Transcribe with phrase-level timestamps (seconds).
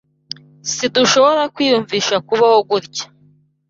[0.73, 3.05] Sidushobora kwiyumvisha kubaho gutya.